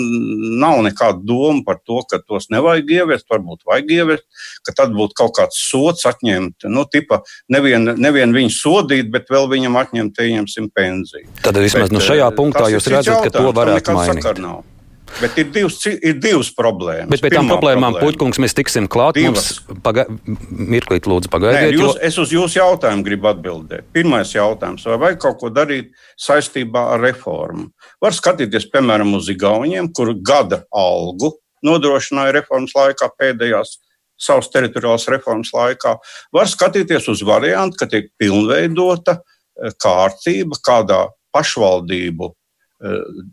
[0.62, 4.26] nav nekāda doma par to, ka tos nevajag ieviest, varbūt vajag ieviest,
[4.66, 6.70] ka tad būtu kaut kāds sots atņemt.
[6.72, 7.22] Nu, tipa,
[7.54, 11.30] nevien, nevien viņu sodīt, bet vēl viņam atņemt, ieņemsim pensiju.
[11.46, 14.76] Tad vismaz bet, nu šajā eh, punktā jūs redzat, ka to varētu mainīt.
[15.18, 17.10] Bet ir divas, ir divas problēmas.
[17.14, 18.04] Bet pie tām problēmām, problēma.
[18.06, 19.18] puķkungs, mēs tiksim klāt.
[19.18, 19.50] Divas.
[19.66, 20.06] Mums paga...
[20.52, 21.72] Mirklīt, lūdzu, pagaidiet.
[21.72, 22.04] Nē, jūs, jo...
[22.06, 23.88] Es uz jūsu jautājumu gribu atbildēt.
[23.96, 25.90] Pirmais jautājums, vai vajag kaut ko darīt
[26.22, 27.70] saistībā ar reformu?
[28.04, 31.34] Var skatīties, piemēram, uz Igauniem, kur gada algu
[31.66, 33.78] nodrošināja reformas laikā pēdējās
[34.22, 35.98] savas teritoriālās reformas laikā.
[36.34, 42.32] Var skatīties uz variantu, ka tiek pilnveidota eh, kārtība, kādā pašvaldību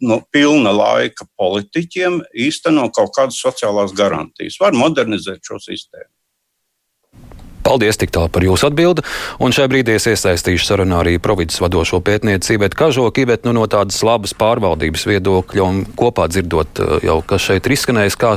[0.01, 4.57] no pilna laika politiķiem īsteno kaut kādas sociālās garantijas.
[4.61, 6.11] Var modernizēt šo sistēmu.
[7.65, 9.03] Paldies tik tālu par jūsu atbildi.
[9.41, 13.65] Un šajā brīdī es iesaistīšu sarunā arī providus vadošo pētnieci Ivetu Kažoku, bet nu, no
[13.73, 18.35] tādas labas pārvaldības viedokļa un kopā dzirdot jau, kas šeit ir izskanējis, kā,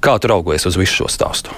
[0.00, 1.52] kā tu raugojies uz visu šo stāstu.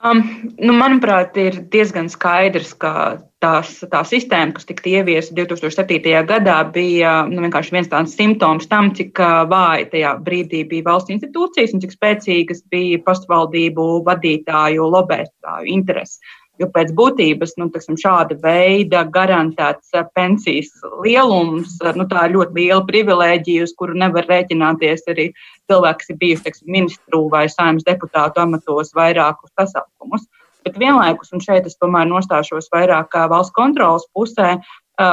[0.00, 0.24] Um,
[0.58, 6.12] nu, manuprāt, ir diezgan skaidrs, ka tās, tā sistēma, kas tika ieviesta 2007.
[6.28, 11.74] gadā, bija nu, vienkārši viens tāds simptoms tam, cik vāji tajā brīdī bija valsts institūcijas
[11.76, 16.20] un cik spēcīgas bija pašvaldību vadītāju, lobētāju intereses.
[16.60, 20.68] Jo pēc būtības nu, teksim, šāda veida garantēts pensijas
[21.00, 25.30] lielums, nu, tā ir ļoti liela privilēģija, uz kuru nevar rēķināties arī
[25.70, 30.28] cilvēki, kas ir bijuši teksim, ministru vai saimnes deputātu amatos vairākus sasaukumus.
[30.64, 34.58] Bet vienlaikus, un šeit es tomēr nostāšos vairāk valsts kontrolas pusē,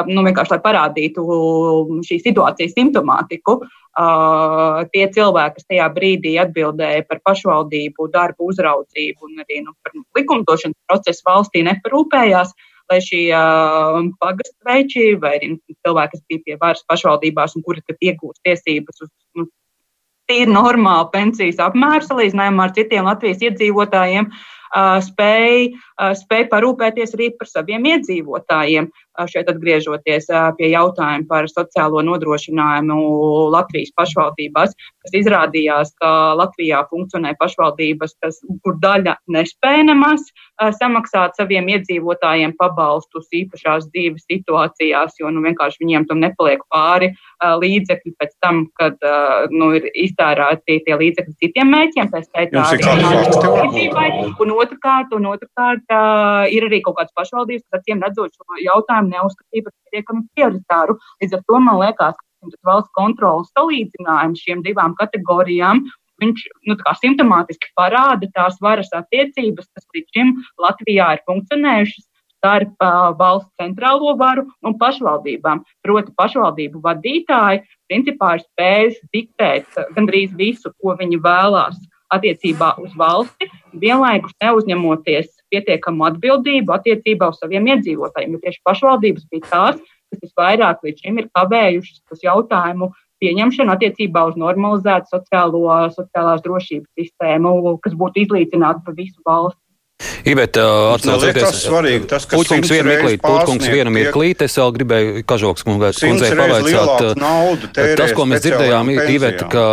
[0.10, 1.26] nu, vienkārši lai parādītu
[2.08, 3.60] šīs situācijas simptomātiku.
[4.94, 10.78] Tie cilvēki, kas tajā brīdī atbildēja par pašvaldību darbu uzraudzību un arī nu, par likumdošanas
[10.90, 12.52] procesu valstī neparūpējās,
[12.88, 17.66] lai šie uh, pagastu veiči vai arī nu, cilvēki, kas bija pie varas pašvaldībās un
[17.66, 19.48] kuri tad iegūst tiesības uz nu,
[20.32, 25.74] tīri normālu pensijas apmēru salīdzinājumā ar citiem Latvijas iedzīvotājiem, uh, spēj,
[26.22, 28.90] spēj parūpēties arī par saviem iedzīvotājiem
[29.26, 32.98] šeit atgriežoties pie jautājuma par sociālo nodrošinājumu
[33.54, 40.28] Latvijas pašvaldībās, kas izrādījās, ka Latvijā funkcionē pašvaldības, kas, kur daļa nespēja nemaz
[40.78, 48.14] samaksāt saviem iedzīvotājiem pabalstus īpašās dzīves situācijās, jo nu, vienkārši viņiem tam nepaliek pāri līdzekļi
[48.22, 49.02] pēc tam, kad
[49.54, 52.86] nu, ir iztērēti tie līdzekļi citiem mēķiem, tā skaitā arī
[54.42, 55.96] un otrkārt, un otrkārt
[56.54, 60.98] ir arī kaut kādas pašvaldības, kas acīm redzot šo jautājumu neuzskatīja par pietiekami prioritāru.
[61.24, 65.86] Līdz ar to man liekas, ka valsts kontrolas salīdzinājums šiem divām kategorijām
[66.22, 73.12] viņš nu, simptomātiski parāda tās varas attiecības, kas līdz šim Latvijā ir funkcionējušas starp uh,
[73.18, 75.64] valsts centrālo varu un pašvaldībām.
[75.86, 81.80] Proti, pašvaldību vadītāji principā ir spējuši diktēt gandrīz visu, ko viņi vēlās
[82.14, 83.50] attiecībā uz valsti,
[83.82, 88.36] vienlaikus neuzņemoties pietiekamu atbildību attiecībā uz saviem iedzīvotājiem.
[88.36, 92.92] Jo tieši pašvaldības bija tās, kas visvairāk līdz šim ir kavējušas uz jautājumu
[93.24, 95.64] pieņemšanu attiecībā uz normalizētu sociālo,
[95.96, 99.62] sociālās drošības sistēmu, kas būtu izlīdzināta pa visu valsti.
[100.28, 105.24] Iveta, atcaucoties, tas svarīgi, tas, ka Puķkungs vienu mirklīt, Puķkungs vienu mirklīt, es vēl gribēju
[105.28, 107.18] Kažoks kundzei pavaicāt,
[107.98, 109.66] tas, ko mēs dzirdējām, Iveta, ka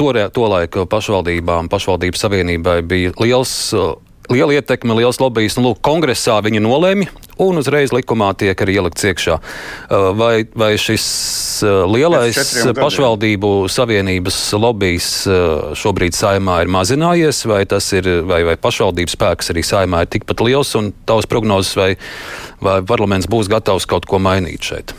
[0.00, 3.54] to, to laika pašvaldībām, pašvaldības savienībai bija liels
[4.30, 5.56] liela ietekme, liels lobbyis.
[5.58, 7.08] Nu, lūk, kongresā viņi nolēma,
[7.42, 9.36] un uzreiz likumā tiek arī ielikts iekšā.
[9.36, 11.04] Uh, vai, vai šis
[11.66, 12.38] uh, lielais
[12.78, 19.66] pašvaldību savienības lobbyis uh, šobrīd saimā ir mazinājies, vai, ir, vai, vai pašvaldības spēks arī
[19.66, 21.92] saimā ir tikpat liels, un tavs prognozes, vai,
[22.62, 24.96] vai parlaments būs gatavs kaut ko mainīt šeit?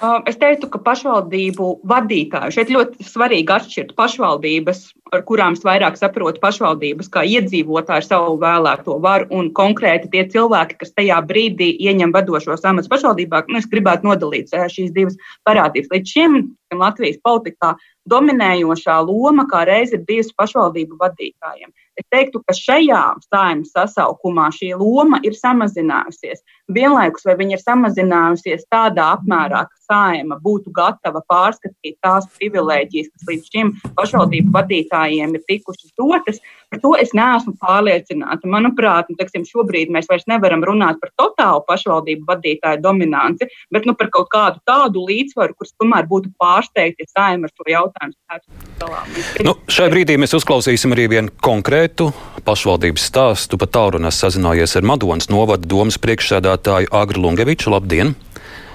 [0.00, 6.40] Es teiktu, ka pašvaldību vadītāji šeit ļoti svarīgi atšķirt pašvaldības ar kurām es vairāk saprotu
[6.42, 12.14] pašvaldības, kā iedzīvotāji ar savu vēlēto varu un konkrēti tie cilvēki, kas tajā brīdī ieņem
[12.14, 13.44] vadošos amatus pašvaldībā.
[13.50, 15.90] Nu, es gribētu nodalīt eh, šīs divas parādības.
[15.94, 16.40] Līdz šim
[16.78, 17.74] Latvijas politikā
[18.10, 21.72] dominējošā loma kā reiz ir bijusi pašvaldību vadītājiem.
[21.98, 26.44] Es teiktu, ka šajā saimnes sasaukumā šī loma ir samazinājusies.
[26.74, 33.28] Vienlaikus, vai viņa ir samazinājusies tādā apmērā, ka saima būtu gatava pārskatīt tās privilēģijas, kas
[33.30, 36.38] līdz šim pašvaldību vadītājiem ir tikušas dotas,
[36.70, 38.50] par to es neesmu pārliecināta.
[38.50, 43.96] Manuprāt, nu, teksim, šobrīd mēs vairs nevaram runāt par totālu pašvaldību vadītāju dominanci, bet nu,
[43.98, 49.44] par kaut kādu tādu līdzsvaru, kurš tomēr būtu pārsteigts, ja saima ar šo jautājumu spētu
[49.44, 52.10] nu, šai brīdī mēs uzklausīsim arī vienu konkrētu
[52.46, 53.58] pašvaldības stāstu.
[53.60, 57.70] Pat tālrunā sazinājies ar Madonas novada domas priekšsēdētāju Agru Lungeviču.
[57.72, 58.14] Labdien!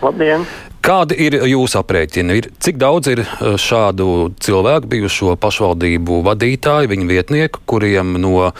[0.01, 0.45] Labdien!
[0.85, 2.35] Kādi ir jūsu aprēķini?
[2.37, 8.51] Ir, cik daudz ir eh, šādu cilvēku, bijušo pašvaldību vadītāju, viņu vietnieku, kuriem no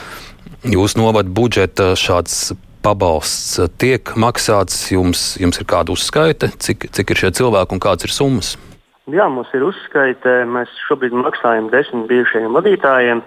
[0.65, 4.87] jūsu novada budžeta šāds pabalsts tiek maksāts?
[4.93, 8.55] Jums, jums ir kāda uzskaita, cik, cik ir šie cilvēki un kādas ir summas?
[9.05, 10.39] Jā, mums ir uzskaita.
[10.49, 13.21] Mēs šobrīd maksājam desmit bijušajiem vadītājiem.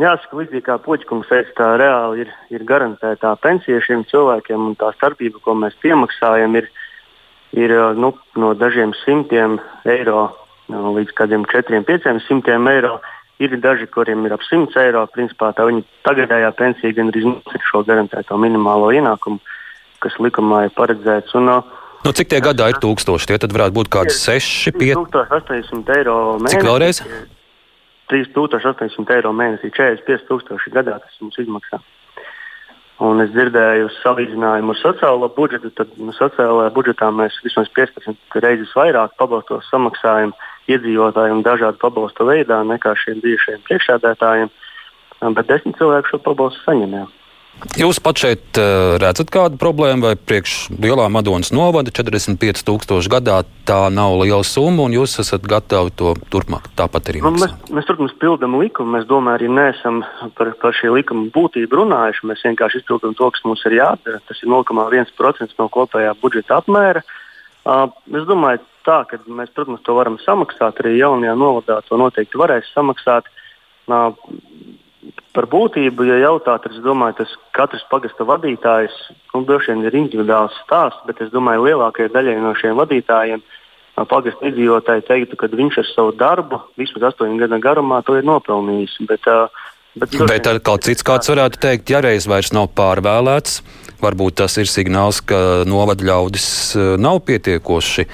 [0.00, 4.94] Jāsaka, līdzīgi kā Poķis teica, tā reāli ir, ir garantētā pensija šiem cilvēkiem, un tā
[4.96, 6.70] starpība, ko mēs piemaksājam, ir
[7.52, 9.58] ir nu, no dažiem simtiem
[9.88, 10.30] eiro
[10.70, 13.00] nu, līdz kādiem 4-500 eiro.
[13.40, 15.06] Ir daži, kuriem ir ap 100 eiro.
[15.14, 19.40] Principā tā viņa tagadējā pensija gan arī ir šo garantēto minimālo ienākumu,
[20.04, 21.36] kas likumā ir paredzēts.
[21.40, 21.54] Un,
[22.00, 23.26] Nu, cik tie gadā ir tūkstoši?
[23.28, 25.02] Tie tad varētu būt kādi 6, 5.
[25.12, 26.54] 1800 eiro mēnesī.
[26.54, 27.00] Cik vēlreiz?
[28.10, 31.80] 3800 eiro mēnesī, 45 tūkstoši gadā tas mums izmaksā.
[33.00, 35.70] Un es dzirdēju salīdzinājumu ar sociālo budžetu.
[35.72, 40.34] Tad nu, sociālajā budžetā mēs vismaz 15 reizes vairāk pabalstos samaksājam
[40.68, 44.52] iedzīvotājiem dažādu pabalstu veidā nekā šiem bijušajiem priekšsēdētājiem.
[45.36, 47.08] Bet desmit cilvēku šo pabalstu saņemjām.
[47.76, 53.42] Jūs pat šeit uh, redzat kādu problēmu, vai priekš lielā Madonas novada 45 tūkstoši gadā
[53.68, 57.88] tā nav liela summa, un jūs esat gatavi to turpmāk tāpat arī nu, mēs, mēs,
[57.88, 58.96] protams, pildām likumu.
[58.96, 60.00] Mēs domājam, arī neesam
[60.38, 62.26] par, par šī likuma būtību runājuši.
[62.32, 64.22] Mēs vienkārši izpildām to, kas mums ir jādara.
[64.30, 67.04] Tas ir 0,1% no kopējā budžeta apmēra.
[67.60, 70.80] Uh, es domāju, tā, ka mēs, protams, to varam samaksāt.
[70.80, 73.28] Arī jaunajā novadā to noteikti varēs samaksāt.
[73.90, 74.14] Uh,
[75.30, 78.96] Par būtību, ja jautāt, es domāju, tas katrs pagasta vadītājs
[79.34, 83.44] nu, droši vien ir individuāls stāsts, bet es domāju, lielākajai daļai no šiem vadītājiem
[84.10, 88.96] pagasta iedzīvotāji teiktu, ka viņš ar savu darbu vismaz astoņu gadu garumā to ir nopelnījis.
[89.10, 89.28] Bet,
[90.00, 93.60] bet, bet ar kaut cits kāds varētu teikt, ja reiz vairs nav pārvēlēts,
[94.00, 96.48] varbūt tas ir signāls, ka novada ļaudis
[97.00, 98.06] nav pietiekoši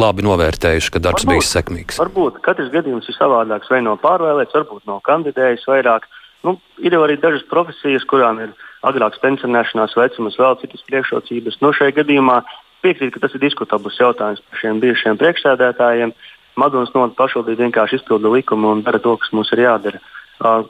[0.00, 2.00] labi novērtējuši, ka darbs varbūt, bijis sekmīgs?
[2.00, 3.70] Varbūt katrs gadījums ir savādāks.
[3.72, 6.08] Vai no pārvēlēts, varbūt no kandidējis vairāk.
[6.44, 8.52] Nu, ir jau arī dažas profesijas, kurām ir
[8.84, 11.60] agrāks pensionēšanās vecums, vēl citas priekšrocības.
[11.62, 12.42] No nu, šajā gadījumā
[12.84, 16.12] piekrītu, ka tas ir diskutabls jautājums par šiem bijušiem priekšsēdētājiem.
[16.60, 20.02] Madonas novada pašvaldība vienkārši izpilda likumu un dara to, kas mums ir jādara.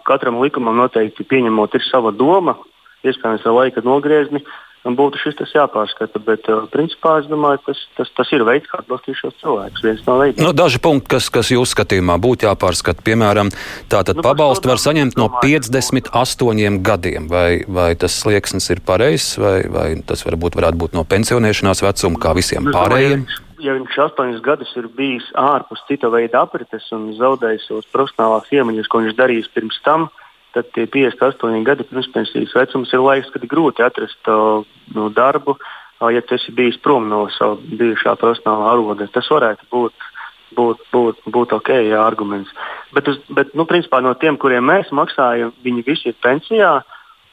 [0.06, 2.54] Katram likumam noteikti pieņemot ir sava doma,
[3.04, 4.44] iespējams, ar laika nogriezni
[4.92, 6.20] būtu šis tas jāpārskata.
[6.24, 9.84] Bet, uh, principā, es domāju, tas, tas, tas ir veids, kā atbalstīt šos cilvēkus.
[9.86, 10.44] Viens no veidiem.
[10.44, 13.52] Nu, daži punkti, kas, kas jūsu skatījumā būtu jāpārskata, piemēram,
[13.92, 17.30] tātad nu, pabalstu var saņemt no 58 gadiem.
[17.32, 22.20] Vai, vai tas slieksnis ir pareizs, vai, vai tas varbūt varētu būt no pensionēšanās vecuma,
[22.20, 23.24] kā visiem nu, pārējiem?
[23.64, 28.90] ja viņš astoņus gadus ir bijis ārpus cita veida aprites un zaudējis savas profesionālās iemaņas,
[28.92, 30.23] ko viņš darījis pirms tam, uh,
[30.54, 34.64] tad tie 58 gadi pirmspensijas vecums ir laiks, kad grūti atrast uh,
[34.94, 39.08] no darbu, uh, ja tas ir bijis prom no sava bijušā profesionālā aroda.
[39.12, 40.08] Tas varētu būt,
[40.58, 42.52] būt, būt, būt ok, jā, arguments.
[42.94, 46.74] Bet, uz, bet nu, principā, no tiem, kuriem mēs maksājam, viņi visi ir pensijā.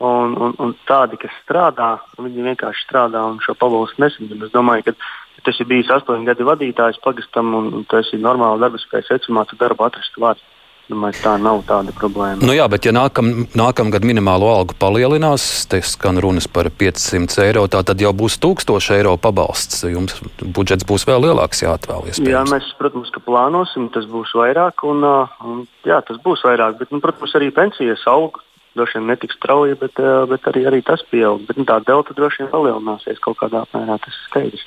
[0.01, 4.47] Un, un, un tādi, kas strādā, viņi vienkārši strādā un šo pabalstu nesaņem.
[4.47, 8.63] Es domāju, ka tas ir bijis astoņu gadu vadītājs pagastam un, un tas ir normāli
[8.63, 10.41] darba spējas vecumā, tad darbu atrast vārdu.
[10.89, 12.41] Domāju, tā nav tāda problēma.
[12.43, 17.63] Nu jā, bet ja nākam, nākamgad minimālo algu palielinās, te skan runas par 500 eiro,
[17.71, 19.85] tā tad jau būs 1000 eiro pabalsts.
[19.87, 22.11] Jums budžets būs vēl lielāks jāatvēl.
[22.27, 25.05] Jā, mēs, protams, ka plānosim, tas būs vairāk, un,
[25.47, 28.41] un jā, tas būs vairāk, bet, nu, protams, arī pensijas aug.
[28.71, 29.97] Droši vien netiks strauji, bet,
[30.31, 31.41] bet arī, arī tas pieaug.
[31.47, 34.63] Bet, nu, tā delta droši vien palielināsies kaut kādā apmērā, tas ir skaidrs.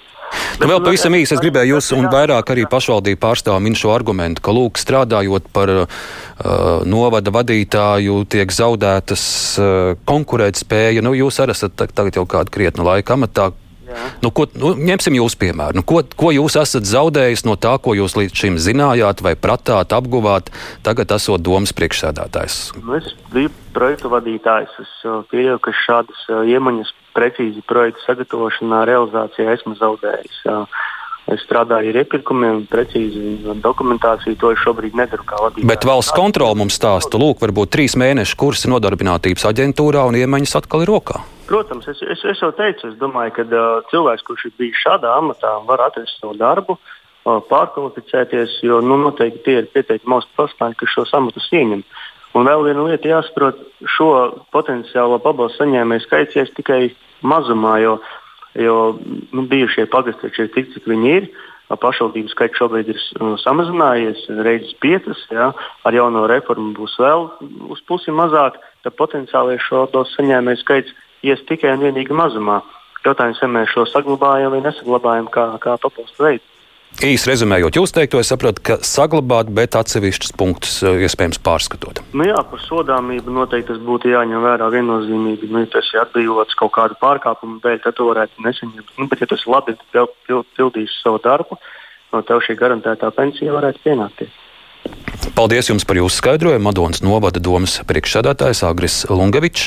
[0.61, 4.43] Nu, vēl pavisam īsi es gribēju jūs un vairāk arī pašvaldību pārstāvu min šo argumentu,
[4.45, 5.89] ka lūk, strādājot par uh,
[6.89, 9.25] novada vadītāju, tiek zaudētas
[9.59, 11.05] uh, konkurētspēja.
[11.05, 13.51] Nu, jūs arī esat tagad jau kādu krietnu laiku amatā.
[14.23, 15.79] Nu, ko, nu, ņemsim jūsu piemēru.
[15.81, 19.95] Nu, ko, ko jūs esat zaudējis no tā, ko jūs līdz šim zinājāt, vai pratāt,
[19.97, 20.51] apguvāt,
[20.87, 22.59] tagad esot domas priekšsēdētājs?
[22.81, 24.75] Nu, es biju projektu vadītājs.
[24.81, 30.41] Es uh, pieļauju, ka šādas uh, iemaņas precīzi projektu sagatavošanā, realizācijā esmu zaudējis.
[31.33, 34.37] Es strādāju ar iepirkumiem, precīzi dokumentāciju.
[34.43, 35.25] To es šobrīd nedaru.
[35.65, 40.85] Bet valsts kontrole mums stāsta, lūk, varbūt trīs mēnešu kursi nodarbinātības aģentūrā un iemaņas atkal
[40.85, 41.23] ir rokā.
[41.49, 45.13] Protams, es, es, es jau teicu, es domāju, ka uh, cilvēks, kurš ir bijis šādā
[45.17, 50.79] amatā, var atrast savu darbu, uh, pārkvalificēties, jo nu, noteikti tie ir pietiekami augsti profesionāļi,
[50.81, 51.85] kas šos amatus ieņem.
[52.35, 53.61] Un vēl viena lieta jāsaprot,
[53.97, 54.11] šo
[54.53, 56.81] potenciālo pabalstu saņēmēju skaits ir tikai
[57.25, 57.99] mazumā, jo,
[58.55, 58.77] jo
[59.33, 61.29] nu, bijušie pagasti ir tik, cik viņi ir.
[61.75, 65.23] Pašvaldību skaits šobrīd ir uh, samazinājies, reizes piecas.
[65.33, 65.51] Ja,
[65.83, 67.27] ar jauno reformu būs vēl
[67.73, 68.61] uz pusi mazāk.
[68.85, 72.61] Tad potenciāli šo saņēmēju skaits ies tikai un vienīgi mazumā.
[73.05, 76.54] Jautājums, vai mēs šo saglabājam vai nesaglabājam kā, kā pabalstu veidu.
[77.03, 81.99] Īsi rezumējot, jūs teikto, es saprotu, ka saglabāt, bet atsevišķus punktus eh, iespējams pārskatot.
[82.15, 85.51] Nu jā, par sodāmību noteikti tas būtu jāņem vērā viennozīmīgi.
[85.51, 88.95] Nu, ja tas ir atbrīvots kaut kādu pārkāpumu dēļ, tad to varētu nesaņemt.
[89.01, 91.59] Nu, bet, ja tas labi pildīs savu darbu,
[92.15, 94.41] no tev šī garantētā pensija varētu pienākties.
[95.35, 96.69] Paldies jums par jūsu skaidrojumu.
[96.69, 99.67] Madonas novada domas priekšsēdētājs Agris Lungevičs.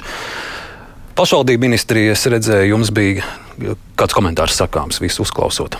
[1.18, 3.26] Pašvaldību ministrijas redzēju, jums bija
[4.00, 5.76] kāds komentārs sakāms, visu uzklausot.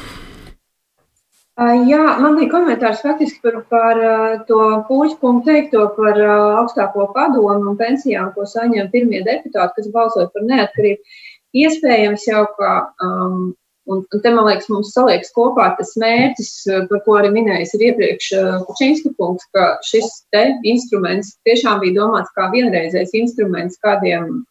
[1.58, 4.02] Jā, man bija komentārs faktiski par, par
[4.50, 6.20] to puķu teikto par
[6.62, 11.18] augstāko padomu un pensijām, ko saņem pirmie deputāti, kas balsoja par neatkarību.
[11.58, 13.56] Iespējams jau, ka um,
[13.88, 16.50] Un, un te, man liekas, mums saliekas kopā tas mērķis,
[16.90, 18.26] par ko arī minējis iepriekš
[18.68, 24.42] Kučinska kungs, ka šis te instruments tiešām bija domāts kā vienreizējs instruments kādiem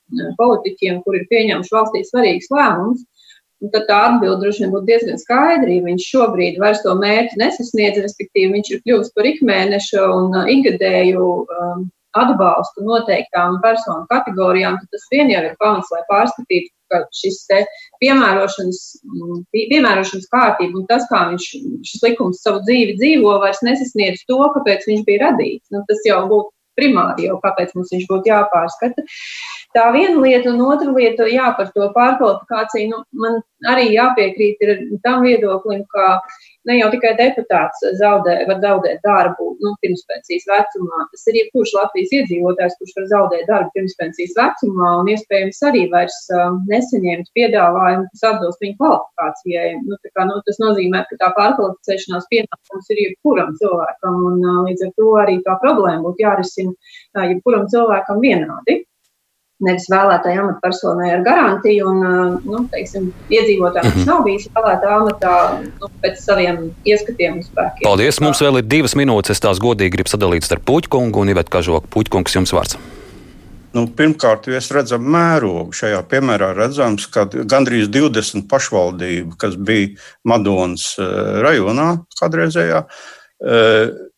[0.41, 3.05] politiķiem, kur ir pieņēmuši valstī svarīgus lēmumus.
[3.65, 5.69] Un tad tā atbilde droši vien būtu diezgan skaidra.
[5.73, 11.29] Ja viņš šobrīd vairs to mērķi nesasniedz, respektīvi viņš ir kļuvis par ikmēneša un ikgadēju
[11.43, 11.87] um,
[12.17, 17.41] atbalstu noteiktām personu kategorijām, tad tas vien jau ir pamats, lai pārskatītu ka šis
[18.03, 21.47] piemērošanas, mm, piemērošanas kārtība un tas, kā viņš
[21.89, 25.67] šis likums savu dzīvi dzīvo, vairs nesasniedz to, kāpēc viņš bija radīts.
[25.75, 29.07] Nu, tas jau būtu primāri, jau kāpēc mums viņš būtu jāpārskata.
[29.77, 33.41] Tā viena lieta, un otra lieta, jā, par to pārkvalifikāciju, nu, man
[33.73, 34.63] arī jāpiekrīt
[35.05, 36.21] tam viedoklim, ka
[36.69, 41.05] ne jau tikai deputāts zaudē, var zaudēt darbu nu, pirmspensijas vecumā.
[41.13, 46.19] Tas ir jebkurš Latvijas iedzīvotājs, kurš var zaudēt darbu pirmspensijas vecumā un iespējams arī vairs
[46.35, 49.71] uh, nesaņemt piedāvājumu, kas atbilst viņa kvalifikācijai.
[49.87, 54.89] Nu, kā, nu, tas nozīmē, ka tā pārkvalificēšanās pienākums ir jebkuram cilvēkam, un uh, līdz
[54.89, 58.83] ar to arī tā problēma būtu jārisina uh, jebkuram cilvēkam vienādi
[59.65, 61.93] nevis vēlētāja amatpersonai ar garantiju.
[61.93, 64.11] Un, nu, teiksim, iedzīvotājiem, kas mm -hmm.
[64.11, 65.37] nav bijis vēlētāja amatā,
[65.81, 67.87] nu, pēc saviem ieskatiem un spēkiem.
[67.87, 68.21] Paldies!
[68.21, 69.37] Mums vēl ir divas minūtes.
[69.37, 71.89] Es tās godīgi gribu sadalīt starp Puķkungu un Ivetu Kažoku.
[71.95, 72.79] Puķkungs, jums vārds.
[73.77, 75.75] Nu, pirmkārt, mēs redzam mērogu.
[75.77, 79.91] Šajā piemērā redzams, ka gandrīz 20 pašvaldību, kas bija
[80.25, 80.95] Madonas
[81.45, 81.91] rajonā
[82.21, 82.85] kādreizējā,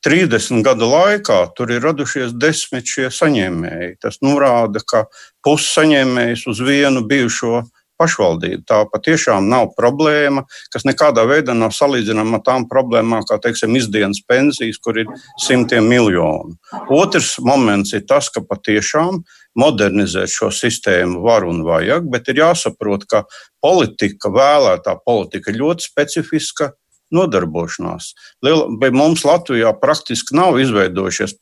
[0.07, 3.97] 30 gadu laikā tur ir radušies desmit šie saņēmēji.
[4.03, 5.07] Tas norāda, ka
[5.45, 7.65] pusi saņēmējs uz vienu bijušo
[7.99, 8.63] pašvaldību.
[8.69, 14.23] Tā patiešām nav problēma, kas nekādā veidā nav salīdzināma ar tām problēmām, kā teiksim, izdienas
[14.29, 15.11] pensijas, kur ir
[15.43, 16.55] simtiem miljonu.
[16.95, 19.23] Otrs moments ir tas, ka patiešām
[19.59, 23.25] modernizēt šo sistēmu var un vajag, bet ir jāsaprot, ka
[23.65, 26.73] politika, vēlētā politika ir ļoti specifiska
[27.15, 28.13] nodarbošanās.
[28.45, 31.39] Liela, mums Latvijā praktiski nav izveidojušies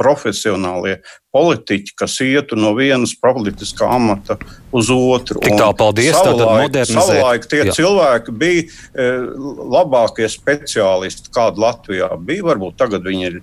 [0.00, 0.98] profesionālie
[1.34, 4.38] politiķi, kas ietu no vienas politiskā amata
[4.74, 5.40] uz otru.
[5.42, 6.14] Tik tā, paldies.
[6.14, 7.74] Savulaik, savulaik tie jā.
[7.76, 9.08] cilvēki bija e,
[9.74, 12.46] labākie speciālisti, kādi Latvijā bija.
[12.50, 13.38] Varbūt tagad viņi ir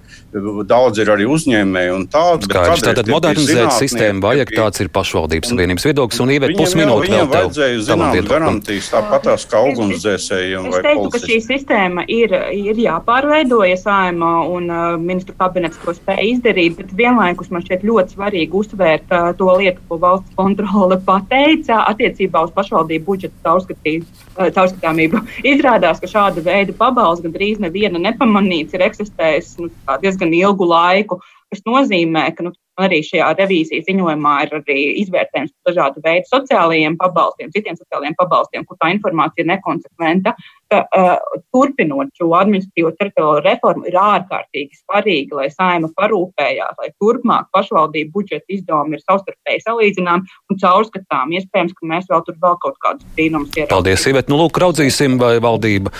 [0.67, 2.47] daudz ir arī uzņēmēji un tādi.
[2.49, 7.35] Skaidrs, tātad modernizēt sistēmu vajag, tāds ir pašvaldības savienības viedoklis un ievēt pusminūti vēl tev.
[7.35, 13.79] Vajadzēja zināt garantijas tāpatās kā ugunsdzēsējiem vai teiktu, ka šī sistēma ir, ir jāpārveido, ja
[13.79, 18.57] saima un uh, ministru kabinets to spēj izdarīt, bet vienlaikus man šķiet šķiet ļoti svarīgi
[18.57, 25.21] uzsvērt uh, to lietu, ko valsts kontrole pateica attiecībā uz pašvaldību budžeta uh, caurskatāmību.
[25.53, 29.69] Izrādās, ka šāda veida pabalsts gandrīz neviena nepamanīts, ir eksistējis nu,
[30.01, 31.19] diezgan ilgu laiku,
[31.51, 36.95] kas nozīmē, ka nu, arī šajā revīzijas ziņojumā ir arī izvērtējums par dažādu veidu sociālajiem
[36.97, 40.33] pabalstiem, citiem sociālajiem pabalstiem, kur tā informācija ir nekonsekventa
[40.71, 47.49] ka uh, turpinot šo administratīvo teritoriālo reformu, ir ārkārtīgi svarīgi, lai saima parūpējās, lai turpmāk
[47.55, 51.35] pašvaldību budžeta izdevumi ir savstarpēji salīdzināmi un caurskatām.
[51.37, 53.73] Iespējams, ka mēs vēl tur vēl kaut kādus brīnumus ieraudzījām.
[53.75, 54.31] Paldies, Ivet.
[54.31, 55.93] Nu, lūk, raudzīsim, vai valdība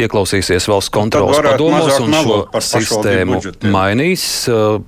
[0.00, 3.74] ieklausīsies valsts kontrolas padomos un šo sistēmu budžetiem.
[3.74, 4.26] mainīs.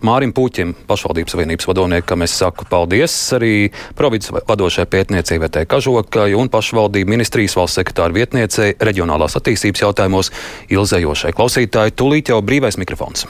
[0.07, 3.53] Mārim Puķim, pašvaldības savienības vadovniekam, es saku paldies arī
[3.99, 10.33] provinces vadošajai pētniecībai Kažokai un pašvaldību ministrijas valsts sekretāra vietniecei reģionālā reģionālās attīstības jautājumos
[10.71, 11.97] ilzējošai klausītāji.
[11.97, 13.27] Tūlīt jau brīvais mikrofons.